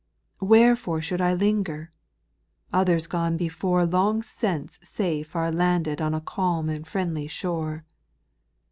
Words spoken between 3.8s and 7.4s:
Long since safe are landed on a calm and friendly